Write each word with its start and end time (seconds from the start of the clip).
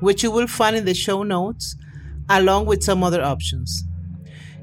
which 0.00 0.22
you 0.22 0.30
will 0.30 0.46
find 0.46 0.76
in 0.76 0.84
the 0.84 0.94
show 0.94 1.22
notes, 1.22 1.76
along 2.28 2.66
with 2.66 2.82
some 2.82 3.02
other 3.02 3.22
options. 3.22 3.84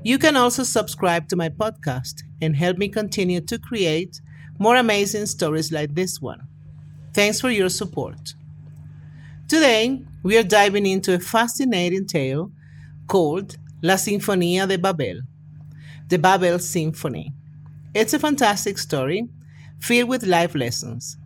You 0.04 0.18
can 0.18 0.36
also 0.36 0.64
subscribe 0.64 1.30
to 1.30 1.36
my 1.36 1.50
podcast 1.50 2.24
and 2.42 2.56
help 2.56 2.78
me 2.78 2.90
continue 2.90 3.42
to 3.42 3.58
create 3.58 4.20
more 4.60 4.76
amazing 4.76 5.26
stories 5.26 5.72
like 5.72 5.96
this 5.96 6.22
one. 6.22 6.48
Thanks 7.14 7.40
for 7.40 7.50
your 7.50 7.70
support. 7.70 8.34
Today, 9.48 10.02
we 10.24 10.38
are 10.38 10.44
diving 10.44 10.86
into 10.86 11.14
a 11.14 11.20
fascinating 11.20 12.06
tale 12.06 12.52
called 13.08 13.58
La 13.82 13.96
Sinfonía 13.96 14.68
de 14.68 14.78
Babel, 14.78 15.22
the 16.10 16.18
Babel 16.18 16.60
Symphony. 16.60 17.34
It's 17.94 18.14
a 18.14 18.20
fantastic 18.20 18.78
story 18.78 19.30
filled 19.80 20.10
with 20.10 20.24
life 20.24 20.56
lessons. 20.56 21.18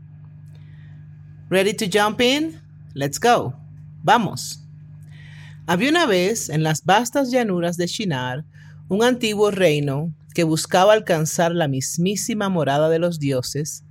Ready 1.50 1.74
to 1.74 1.88
jump 1.88 2.20
in? 2.20 2.60
Let's 2.96 3.18
go. 3.18 3.54
Vamos. 4.08 4.64
Había 5.66 5.90
una 5.90 6.06
vez 6.06 6.48
en 6.48 6.64
las 6.64 6.86
vastas 6.86 7.30
llanuras 7.30 7.76
de 7.76 7.88
Shinar 7.88 8.46
un 8.88 9.04
antiguo 9.04 9.52
reino 9.52 10.14
que 10.34 10.46
buscaba 10.46 10.94
alcanzar 10.94 11.52
la 11.54 11.68
mismísima 11.68 12.48
morada 12.48 12.88
de 12.88 13.00
los 13.00 13.20
dioses 13.20 13.84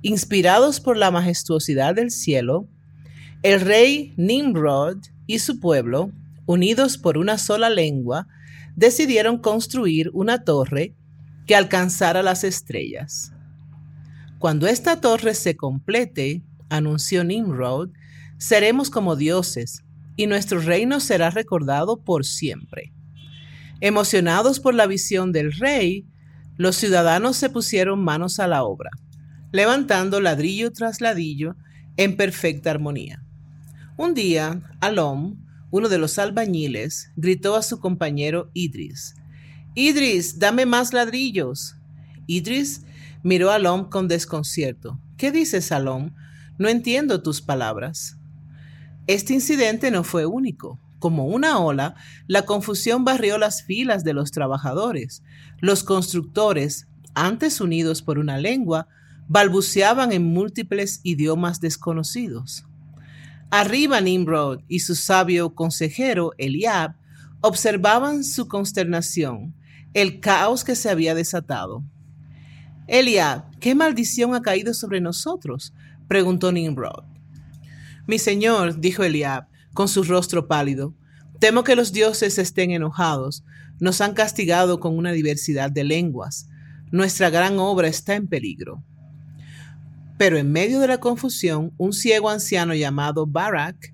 Inspirados 0.00 0.78
por 0.78 0.96
la 0.96 1.10
majestuosidad 1.10 1.96
del 1.96 2.12
cielo, 2.12 2.68
el 3.42 3.60
rey 3.60 4.14
Nimrod 4.16 4.98
y 5.26 5.40
su 5.40 5.58
pueblo, 5.58 6.12
unidos 6.46 6.96
por 6.96 7.18
una 7.18 7.36
sola 7.36 7.68
lengua, 7.68 8.28
decidieron 8.76 9.38
construir 9.38 10.08
una 10.14 10.44
torre 10.44 10.94
que 11.48 11.56
alcanzara 11.56 12.22
las 12.22 12.44
estrellas. 12.44 13.32
Cuando 14.38 14.68
esta 14.68 15.00
torre 15.00 15.34
se 15.34 15.56
complete, 15.56 16.44
anunció 16.68 17.24
Nimrod, 17.24 17.90
seremos 18.38 18.90
como 18.90 19.16
dioses 19.16 19.84
y 20.16 20.26
nuestro 20.26 20.60
reino 20.60 21.00
será 21.00 21.30
recordado 21.30 22.02
por 22.02 22.24
siempre. 22.24 22.92
Emocionados 23.80 24.58
por 24.58 24.74
la 24.74 24.86
visión 24.86 25.32
del 25.32 25.52
rey, 25.52 26.06
los 26.56 26.76
ciudadanos 26.76 27.36
se 27.36 27.50
pusieron 27.50 28.02
manos 28.02 28.40
a 28.40 28.48
la 28.48 28.64
obra 28.64 28.90
levantando 29.52 30.20
ladrillo 30.20 30.72
tras 30.72 31.00
ladrillo 31.00 31.56
en 31.96 32.16
perfecta 32.16 32.70
armonía. 32.70 33.24
Un 33.96 34.14
día, 34.14 34.62
Alom, 34.80 35.44
uno 35.70 35.88
de 35.88 35.98
los 35.98 36.18
albañiles, 36.18 37.10
gritó 37.16 37.56
a 37.56 37.62
su 37.62 37.80
compañero 37.80 38.50
Idris, 38.54 39.14
Idris, 39.74 40.38
dame 40.38 40.66
más 40.66 40.92
ladrillos. 40.92 41.76
Idris 42.26 42.82
miró 43.22 43.50
a 43.50 43.56
Alom 43.56 43.88
con 43.88 44.08
desconcierto. 44.08 45.00
¿Qué 45.16 45.30
dices, 45.30 45.70
Alom? 45.70 46.14
No 46.58 46.68
entiendo 46.68 47.22
tus 47.22 47.40
palabras. 47.40 48.17
Este 49.08 49.32
incidente 49.32 49.90
no 49.90 50.04
fue 50.04 50.26
único. 50.26 50.78
Como 50.98 51.28
una 51.28 51.58
ola, 51.60 51.94
la 52.26 52.42
confusión 52.42 53.06
barrió 53.06 53.38
las 53.38 53.62
filas 53.62 54.04
de 54.04 54.12
los 54.12 54.32
trabajadores. 54.32 55.22
Los 55.60 55.82
constructores, 55.82 56.88
antes 57.14 57.62
unidos 57.62 58.02
por 58.02 58.18
una 58.18 58.36
lengua, 58.36 58.86
balbuceaban 59.26 60.12
en 60.12 60.24
múltiples 60.24 61.00
idiomas 61.04 61.58
desconocidos. 61.62 62.66
Arriba 63.50 63.98
Nimrod 64.02 64.60
y 64.68 64.80
su 64.80 64.94
sabio 64.94 65.54
consejero 65.54 66.32
Eliab 66.36 66.94
observaban 67.40 68.24
su 68.24 68.46
consternación, 68.46 69.54
el 69.94 70.20
caos 70.20 70.64
que 70.64 70.76
se 70.76 70.90
había 70.90 71.14
desatado. 71.14 71.82
Eliab, 72.86 73.58
¿qué 73.58 73.74
maldición 73.74 74.34
ha 74.34 74.42
caído 74.42 74.74
sobre 74.74 75.00
nosotros? 75.00 75.72
preguntó 76.08 76.52
Nimrod. 76.52 77.17
Mi 78.08 78.18
señor, 78.18 78.80
dijo 78.80 79.04
Eliab, 79.04 79.48
con 79.74 79.86
su 79.86 80.02
rostro 80.02 80.48
pálido, 80.48 80.94
temo 81.40 81.62
que 81.62 81.76
los 81.76 81.92
dioses 81.92 82.38
estén 82.38 82.70
enojados. 82.70 83.44
Nos 83.80 84.00
han 84.00 84.14
castigado 84.14 84.80
con 84.80 84.96
una 84.96 85.12
diversidad 85.12 85.70
de 85.70 85.84
lenguas. 85.84 86.48
Nuestra 86.90 87.28
gran 87.28 87.58
obra 87.58 87.86
está 87.86 88.14
en 88.14 88.26
peligro. 88.26 88.82
Pero 90.16 90.38
en 90.38 90.50
medio 90.50 90.80
de 90.80 90.88
la 90.88 91.00
confusión, 91.00 91.74
un 91.76 91.92
ciego 91.92 92.30
anciano 92.30 92.74
llamado 92.74 93.26
Barak, 93.26 93.92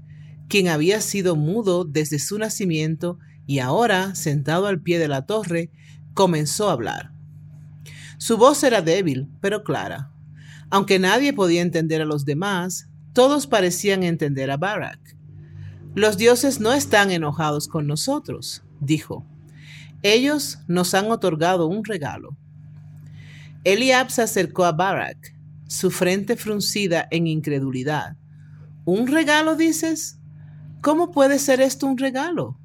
quien 0.48 0.68
había 0.68 1.00
sido 1.00 1.34
mudo 1.34 1.84
desde 1.84 2.20
su 2.20 2.38
nacimiento 2.38 3.18
y 3.48 3.58
ahora, 3.58 4.14
sentado 4.14 4.68
al 4.68 4.80
pie 4.80 5.00
de 5.00 5.08
la 5.08 5.26
torre, 5.26 5.72
comenzó 6.14 6.70
a 6.70 6.74
hablar. 6.74 7.10
Su 8.18 8.36
voz 8.36 8.62
era 8.62 8.80
débil, 8.80 9.28
pero 9.40 9.64
clara. 9.64 10.12
Aunque 10.70 11.00
nadie 11.00 11.32
podía 11.32 11.62
entender 11.62 12.00
a 12.00 12.04
los 12.06 12.24
demás, 12.24 12.88
todos 13.14 13.46
parecían 13.46 14.02
entender 14.02 14.50
a 14.50 14.58
Barak. 14.58 15.16
Los 15.94 16.18
dioses 16.18 16.60
no 16.60 16.72
están 16.72 17.12
enojados 17.12 17.68
con 17.68 17.86
nosotros, 17.86 18.62
dijo. 18.80 19.24
Ellos 20.02 20.58
nos 20.66 20.92
han 20.92 21.10
otorgado 21.10 21.66
un 21.66 21.84
regalo. 21.84 22.36
Eliab 23.62 24.10
se 24.10 24.20
acercó 24.20 24.64
a 24.64 24.72
Barak 24.72 25.34
su 25.68 25.90
frente 25.90 26.36
fruncida 26.36 27.06
en 27.10 27.26
incredulidad. 27.26 28.16
¿Un 28.84 29.06
regalo, 29.06 29.56
dices? 29.56 30.18
¿Cómo 30.82 31.10
puede 31.10 31.38
ser 31.38 31.60
esto 31.60 31.86
un 31.86 31.96
regalo? 31.96 32.58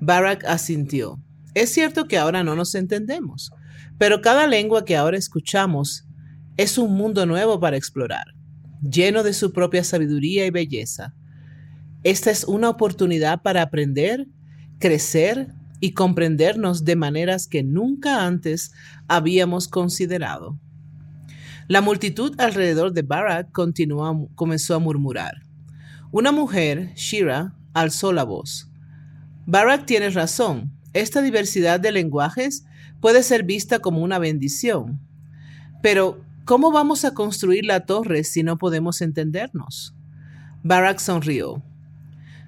Barak 0.00 0.44
asintió. 0.44 1.22
Es 1.54 1.72
cierto 1.72 2.08
que 2.08 2.18
ahora 2.18 2.42
no 2.42 2.56
nos 2.56 2.74
entendemos, 2.74 3.52
pero 3.96 4.20
cada 4.20 4.46
lengua 4.46 4.84
que 4.84 4.96
ahora 4.96 5.16
escuchamos 5.16 6.04
es 6.56 6.76
un 6.76 6.94
mundo 6.94 7.24
nuevo 7.24 7.60
para 7.60 7.76
explorar, 7.76 8.24
lleno 8.82 9.22
de 9.22 9.32
su 9.32 9.52
propia 9.52 9.84
sabiduría 9.84 10.46
y 10.46 10.50
belleza. 10.50 11.14
Esta 12.02 12.30
es 12.30 12.44
una 12.44 12.68
oportunidad 12.68 13.42
para 13.42 13.62
aprender, 13.62 14.26
crecer 14.78 15.54
y 15.80 15.92
comprendernos 15.92 16.84
de 16.84 16.96
maneras 16.96 17.46
que 17.46 17.62
nunca 17.62 18.26
antes 18.26 18.72
habíamos 19.08 19.68
considerado. 19.68 20.58
La 21.68 21.80
multitud 21.80 22.34
alrededor 22.38 22.92
de 22.92 23.02
Barak 23.02 23.50
comenzó 23.52 24.74
a 24.74 24.78
murmurar. 24.78 25.42
Una 26.10 26.32
mujer, 26.32 26.92
Shira, 26.94 27.54
alzó 27.72 28.12
la 28.12 28.24
voz. 28.24 28.68
Barak 29.46 29.86
tiene 29.86 30.10
razón. 30.10 30.72
Esta 30.92 31.22
diversidad 31.22 31.80
de 31.80 31.92
lenguajes 31.92 32.64
puede 33.00 33.22
ser 33.22 33.44
vista 33.44 33.78
como 33.78 34.02
una 34.02 34.18
bendición. 34.18 35.00
Pero, 35.82 36.24
¿cómo 36.44 36.72
vamos 36.72 37.04
a 37.04 37.14
construir 37.14 37.64
la 37.64 37.86
torre 37.86 38.24
si 38.24 38.42
no 38.42 38.58
podemos 38.58 39.00
entendernos? 39.00 39.94
Barak 40.62 40.98
sonrió. 40.98 41.62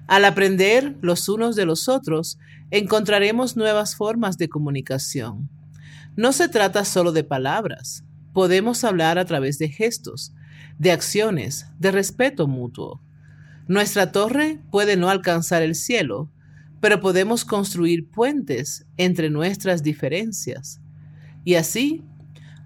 Al 0.07 0.25
aprender 0.25 0.95
los 1.01 1.27
unos 1.29 1.55
de 1.55 1.65
los 1.65 1.89
otros, 1.89 2.37
encontraremos 2.71 3.57
nuevas 3.57 3.95
formas 3.95 4.37
de 4.37 4.49
comunicación. 4.49 5.49
No 6.15 6.31
se 6.31 6.47
trata 6.47 6.85
solo 6.85 7.11
de 7.11 7.23
palabras, 7.23 8.03
podemos 8.33 8.83
hablar 8.83 9.17
a 9.17 9.25
través 9.25 9.57
de 9.57 9.69
gestos, 9.69 10.33
de 10.77 10.91
acciones, 10.91 11.67
de 11.79 11.91
respeto 11.91 12.47
mutuo. 12.47 13.01
Nuestra 13.67 14.11
torre 14.11 14.61
puede 14.71 14.95
no 14.95 15.09
alcanzar 15.09 15.63
el 15.63 15.73
cielo, 15.73 16.29
pero 16.81 16.99
podemos 16.99 17.45
construir 17.45 18.09
puentes 18.11 18.85
entre 18.97 19.29
nuestras 19.29 19.81
diferencias. 19.81 20.81
Y 21.43 21.55
así, 21.55 22.03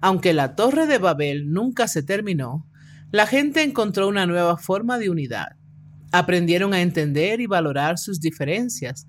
aunque 0.00 0.32
la 0.32 0.54
torre 0.54 0.86
de 0.86 0.98
Babel 0.98 1.52
nunca 1.52 1.88
se 1.88 2.02
terminó, 2.02 2.66
la 3.10 3.26
gente 3.26 3.62
encontró 3.62 4.08
una 4.08 4.26
nueva 4.26 4.56
forma 4.56 4.98
de 4.98 5.10
unidad. 5.10 5.56
Aprendieron 6.12 6.74
a 6.74 6.80
entender 6.80 7.40
y 7.40 7.46
valorar 7.46 7.98
sus 7.98 8.20
diferencias, 8.20 9.06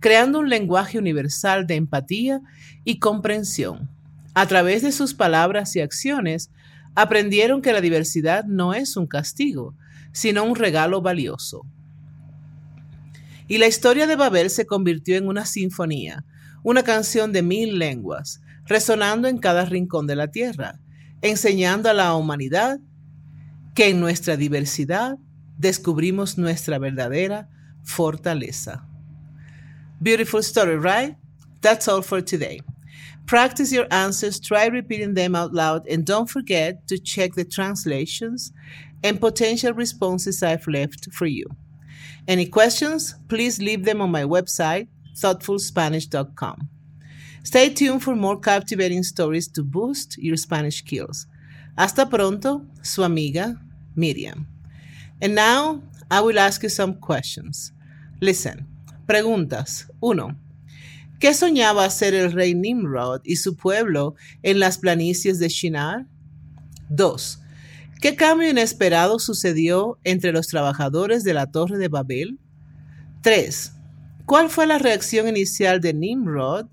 creando 0.00 0.38
un 0.40 0.48
lenguaje 0.48 0.98
universal 0.98 1.66
de 1.66 1.76
empatía 1.76 2.40
y 2.84 2.98
comprensión. 2.98 3.88
A 4.34 4.46
través 4.46 4.82
de 4.82 4.92
sus 4.92 5.14
palabras 5.14 5.74
y 5.76 5.80
acciones, 5.80 6.50
aprendieron 6.94 7.62
que 7.62 7.72
la 7.72 7.80
diversidad 7.80 8.44
no 8.44 8.74
es 8.74 8.96
un 8.96 9.06
castigo, 9.06 9.74
sino 10.12 10.44
un 10.44 10.54
regalo 10.54 11.00
valioso. 11.00 11.62
Y 13.46 13.58
la 13.58 13.66
historia 13.66 14.06
de 14.06 14.16
Babel 14.16 14.50
se 14.50 14.66
convirtió 14.66 15.16
en 15.16 15.28
una 15.28 15.44
sinfonía, 15.44 16.24
una 16.62 16.82
canción 16.82 17.32
de 17.32 17.42
mil 17.42 17.78
lenguas, 17.78 18.40
resonando 18.66 19.28
en 19.28 19.38
cada 19.38 19.64
rincón 19.64 20.06
de 20.06 20.16
la 20.16 20.28
tierra, 20.28 20.80
enseñando 21.22 21.90
a 21.90 21.94
la 21.94 22.14
humanidad 22.14 22.80
que 23.74 23.88
en 23.88 24.00
nuestra 24.00 24.36
diversidad 24.36 25.18
descubrimos 25.58 26.38
nuestra 26.38 26.78
verdadera 26.78 27.48
fortaleza. 27.82 28.86
Beautiful 30.00 30.42
story, 30.42 30.76
right? 30.76 31.16
That's 31.60 31.88
all 31.88 32.02
for 32.02 32.22
today. 32.22 32.60
Practice 33.26 33.72
your 33.72 33.86
answers, 33.90 34.38
try 34.38 34.66
repeating 34.66 35.14
them 35.14 35.34
out 35.34 35.54
loud, 35.54 35.86
and 35.88 36.04
don't 36.04 36.28
forget 36.28 36.86
to 36.88 36.98
check 36.98 37.34
the 37.34 37.44
translations 37.44 38.52
and 39.02 39.18
potential 39.18 39.72
responses 39.72 40.42
I've 40.42 40.66
left 40.66 41.10
for 41.12 41.26
you. 41.26 41.46
Any 42.28 42.46
questions? 42.46 43.14
Please 43.28 43.60
leave 43.60 43.84
them 43.84 44.00
on 44.02 44.10
my 44.10 44.24
website, 44.24 44.88
thoughtfulspanish.com. 45.16 46.68
Stay 47.44 47.68
tuned 47.68 48.02
for 48.02 48.16
more 48.16 48.40
captivating 48.40 49.02
stories 49.02 49.48
to 49.48 49.62
boost 49.62 50.16
your 50.16 50.36
Spanish 50.38 50.78
skills. 50.78 51.26
Hasta 51.76 52.06
pronto, 52.06 52.62
su 52.82 53.04
amiga 53.04 53.60
Miriam. 53.94 54.46
And 55.20 55.34
now 55.34 55.82
I 56.10 56.22
will 56.22 56.38
ask 56.38 56.62
you 56.62 56.70
some 56.70 56.94
questions. 56.94 57.72
Listen. 58.20 58.66
Preguntas. 59.06 59.90
1. 60.00 60.36
¿Qué 61.20 61.34
soñaba 61.34 61.84
hacer 61.84 62.14
el 62.14 62.32
rey 62.32 62.54
Nimrod 62.54 63.20
y 63.24 63.36
su 63.36 63.56
pueblo 63.56 64.14
en 64.42 64.58
las 64.58 64.78
planicies 64.78 65.38
de 65.38 65.48
Shinar? 65.48 66.06
2. 66.88 67.40
¿Qué 68.00 68.16
cambio 68.16 68.48
inesperado 68.48 69.18
sucedió 69.18 69.98
entre 70.04 70.32
los 70.32 70.46
trabajadores 70.46 71.24
de 71.24 71.34
la 71.34 71.50
Torre 71.50 71.76
de 71.76 71.88
Babel? 71.88 72.38
3. 73.20 73.72
¿Cuál 74.24 74.48
fue 74.48 74.66
la 74.66 74.78
reacción 74.78 75.28
inicial 75.28 75.82
de 75.82 75.92
Nimrod 75.92 76.68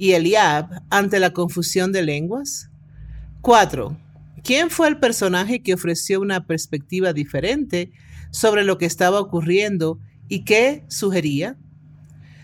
y 0.00 0.14
Eliab 0.14 0.82
ante 0.88 1.20
la 1.20 1.34
confusión 1.34 1.92
de 1.92 2.02
lenguas? 2.02 2.70
4. 3.42 3.98
¿Quién 4.42 4.70
fue 4.70 4.88
el 4.88 4.98
personaje 4.98 5.62
que 5.62 5.74
ofreció 5.74 6.22
una 6.22 6.46
perspectiva 6.46 7.12
diferente 7.12 7.92
sobre 8.30 8.64
lo 8.64 8.78
que 8.78 8.86
estaba 8.86 9.20
ocurriendo 9.20 10.00
y 10.26 10.44
qué 10.44 10.86
sugería? 10.88 11.58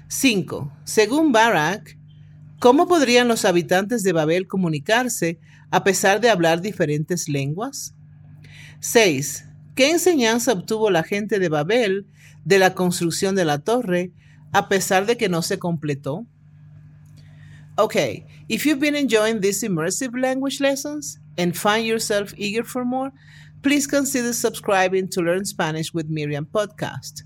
5. 0.08 0.70
Según 0.84 1.32
Barak, 1.32 1.96
¿cómo 2.60 2.86
podrían 2.86 3.26
los 3.26 3.46
habitantes 3.46 4.02
de 4.02 4.12
Babel 4.12 4.46
comunicarse 4.46 5.40
a 5.70 5.82
pesar 5.82 6.20
de 6.20 6.28
hablar 6.28 6.60
diferentes 6.60 7.26
lenguas? 7.26 7.94
6. 8.80 9.48
¿Qué 9.74 9.92
enseñanza 9.92 10.52
obtuvo 10.52 10.90
la 10.90 11.04
gente 11.04 11.38
de 11.38 11.48
Babel 11.48 12.06
de 12.44 12.58
la 12.58 12.74
construcción 12.74 13.34
de 13.34 13.46
la 13.46 13.60
torre 13.60 14.12
a 14.52 14.68
pesar 14.68 15.06
de 15.06 15.16
que 15.16 15.30
no 15.30 15.40
se 15.40 15.58
completó? 15.58 16.26
Okay, 17.78 18.24
if 18.48 18.64
you've 18.64 18.80
been 18.80 18.94
enjoying 18.94 19.40
these 19.40 19.62
immersive 19.62 20.18
language 20.18 20.60
lessons 20.60 21.18
and 21.36 21.54
find 21.54 21.86
yourself 21.86 22.32
eager 22.38 22.64
for 22.64 22.86
more, 22.86 23.12
please 23.62 23.86
consider 23.86 24.32
subscribing 24.32 25.08
to 25.08 25.20
Learn 25.20 25.44
Spanish 25.44 25.92
with 25.92 26.08
Miriam 26.08 26.46
podcast. 26.46 27.22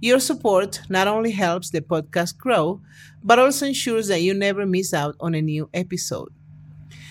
Your 0.00 0.18
support 0.18 0.80
not 0.88 1.06
only 1.06 1.32
helps 1.32 1.68
the 1.68 1.82
podcast 1.82 2.38
grow, 2.38 2.80
but 3.22 3.38
also 3.38 3.66
ensures 3.66 4.08
that 4.08 4.22
you 4.22 4.32
never 4.32 4.64
miss 4.64 4.94
out 4.94 5.16
on 5.20 5.34
a 5.34 5.42
new 5.42 5.68
episode. 5.74 6.32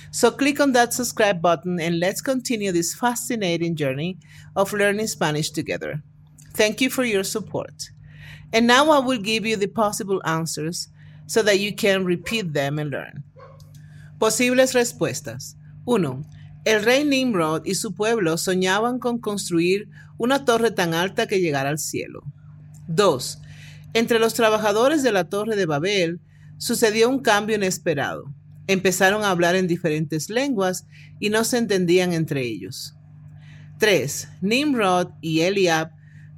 So 0.10 0.32
click 0.32 0.60
on 0.60 0.72
that 0.72 0.92
subscribe 0.92 1.44
button 1.44 1.80
and 1.80 2.00
let's 2.00 2.22
continue 2.22 2.72
this 2.72 2.96
fascinating 2.96 3.76
journey 3.76 4.18
of 4.56 4.74
learning 4.74 5.06
Spanish 5.06 5.52
together. 5.52 6.02
Thank 6.56 6.82
you 6.82 6.90
for 6.90 7.04
your 7.04 7.24
support. 7.24 7.92
And 8.52 8.66
now 8.66 8.90
I 8.90 8.98
will 8.98 9.20
give 9.20 9.46
you 9.46 9.58
the 9.58 9.68
possible 9.68 10.24
answers 10.26 10.88
so 11.30 11.44
that 11.44 11.60
you 11.60 11.76
can 11.76 12.06
repeat 12.06 12.54
them 12.54 12.80
and 12.80 12.90
learn. 12.90 13.24
Posibles 14.18 14.74
respuestas. 14.74 15.56
1. 15.86 16.26
El 16.66 16.84
rey 16.84 17.04
Nimrod 17.04 17.66
y 17.66 17.76
su 17.76 17.94
pueblo 17.94 18.36
soñaban 18.38 18.98
con 18.98 19.20
construir 19.20 19.88
una 20.18 20.44
torre 20.44 20.72
tan 20.72 20.96
alta 20.96 21.28
que 21.28 21.40
llegara 21.40 21.70
al 21.70 21.78
cielo. 21.78 22.24
2. 22.88 23.42
Entre 23.94 24.18
los 24.18 24.34
trabajadores 24.34 25.04
de 25.04 25.12
la 25.12 25.30
Torre 25.30 25.56
de 25.56 25.68
Babel 25.68 26.20
sucedió 26.58 27.08
un 27.10 27.20
cambio 27.20 27.56
inesperado. 27.56 28.26
Empezaron 28.66 29.24
a 29.24 29.30
hablar 29.30 29.56
en 29.56 29.68
diferentes 29.68 30.30
lenguas 30.32 30.88
y 31.20 31.30
no 31.30 31.44
se 31.44 31.60
entendían 31.60 32.12
entre 32.12 32.42
ellos. 32.42 32.96
3. 33.78 34.30
Nimrod 34.42 35.10
y 35.22 35.42
Eliab, 35.42 35.92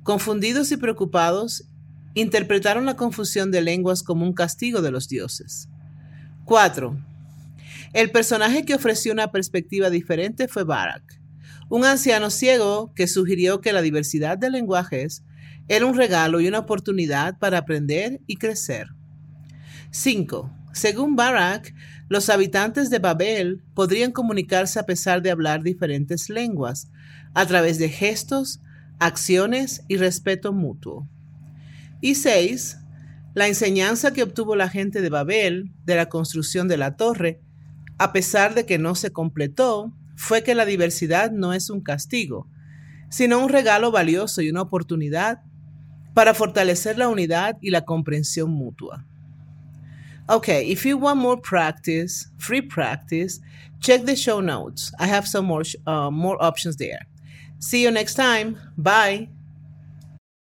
confundidos 0.03 0.71
y 0.73 0.77
preocupados, 0.77 1.63
interpretaron 2.13 2.85
la 2.85 2.95
confusión 2.95 3.51
de 3.51 3.61
lenguas 3.61 4.03
como 4.03 4.25
un 4.25 4.33
castigo 4.33 4.81
de 4.81 4.91
los 4.91 5.07
dioses. 5.07 5.69
4. 6.45 6.97
El 7.93 8.11
personaje 8.11 8.65
que 8.65 8.75
ofreció 8.75 9.13
una 9.13 9.31
perspectiva 9.31 9.89
diferente 9.89 10.47
fue 10.47 10.63
Barak, 10.63 11.19
un 11.69 11.85
anciano 11.85 12.29
ciego 12.29 12.93
que 12.95 13.07
sugirió 13.07 13.61
que 13.61 13.73
la 13.73 13.81
diversidad 13.81 14.37
de 14.37 14.49
lenguajes 14.49 15.23
era 15.67 15.85
un 15.85 15.95
regalo 15.95 16.41
y 16.41 16.47
una 16.47 16.59
oportunidad 16.59 17.39
para 17.39 17.59
aprender 17.59 18.19
y 18.27 18.35
crecer. 18.35 18.87
5. 19.91 20.51
Según 20.73 21.15
Barak, 21.15 21.73
los 22.09 22.29
habitantes 22.29 22.89
de 22.89 22.99
Babel 22.99 23.61
podrían 23.73 24.11
comunicarse 24.11 24.79
a 24.79 24.85
pesar 24.85 25.21
de 25.21 25.31
hablar 25.31 25.63
diferentes 25.63 26.29
lenguas, 26.29 26.89
a 27.33 27.45
través 27.45 27.77
de 27.77 27.87
gestos, 27.87 28.59
acciones 28.99 29.83
y 29.87 29.97
respeto 29.97 30.51
mutuo. 30.51 31.07
Y 32.01 32.15
6. 32.15 32.77
La 33.33 33.47
enseñanza 33.47 34.11
que 34.11 34.23
obtuvo 34.23 34.55
la 34.55 34.67
gente 34.67 35.01
de 35.01 35.09
Babel 35.09 35.71
de 35.85 35.95
la 35.95 36.09
construcción 36.09 36.67
de 36.67 36.77
la 36.77 36.97
torre, 36.97 37.39
a 37.97 38.11
pesar 38.11 38.55
de 38.55 38.65
que 38.65 38.77
no 38.77 38.95
se 38.95 39.11
completó, 39.11 39.93
fue 40.15 40.43
que 40.43 40.55
la 40.55 40.65
diversidad 40.65 41.31
no 41.31 41.53
es 41.53 41.69
un 41.69 41.81
castigo, 41.81 42.47
sino 43.09 43.39
un 43.39 43.49
regalo 43.49 43.91
valioso 43.91 44.41
y 44.41 44.49
una 44.49 44.61
oportunidad 44.61 45.41
para 46.13 46.33
fortalecer 46.33 46.97
la 46.97 47.07
unidad 47.07 47.57
y 47.61 47.69
la 47.69 47.81
comprensión 47.81 48.51
mutua. 48.51 49.05
Okay, 50.27 50.69
if 50.71 50.85
you 50.85 50.97
want 50.97 51.19
more 51.19 51.41
practice, 51.41 52.29
free 52.37 52.61
practice, 52.61 53.41
check 53.79 54.05
the 54.05 54.15
show 54.15 54.41
notes. 54.41 54.91
I 54.99 55.07
have 55.07 55.27
some 55.27 55.45
more, 55.47 55.63
uh, 55.85 56.09
more 56.11 56.37
options 56.39 56.77
there. 56.77 57.07
See 57.59 57.83
you 57.83 57.91
next 57.91 58.15
time. 58.15 58.57
Bye. 58.77 59.29